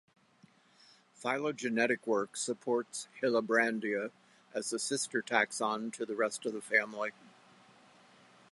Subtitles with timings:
[1.13, 4.09] Phylogenetic work supports "Hillebrandia"
[4.51, 7.11] as the sister taxon to the rest of the family.